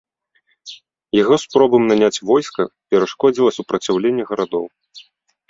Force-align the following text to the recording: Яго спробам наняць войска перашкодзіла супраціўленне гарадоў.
Яго 1.21 1.35
спробам 1.43 1.83
наняць 1.91 2.21
войска 2.31 2.61
перашкодзіла 2.95 3.49
супраціўленне 3.59 4.23
гарадоў. 4.33 4.65